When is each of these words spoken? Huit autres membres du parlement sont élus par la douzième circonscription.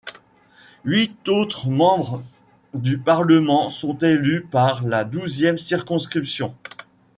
Huit 0.83 1.15
autres 1.29 1.67
membres 1.69 2.23
du 2.73 2.97
parlement 2.97 3.69
sont 3.69 3.95
élus 3.99 4.41
par 4.41 4.83
la 4.83 5.03
douzième 5.03 5.59
circonscription. 5.59 6.55